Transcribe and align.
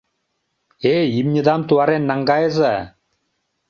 Эй, 0.95 1.05
имньыдам 1.19 1.61
туарен 1.67 2.03
наҥгайыза! 2.09 2.73